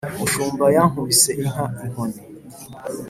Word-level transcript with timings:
umushumba 0.15 0.65
yakubise 0.75 1.29
inka 1.43 1.65
inkoni 1.83 2.21